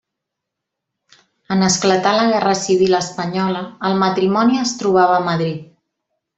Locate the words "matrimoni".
4.07-4.61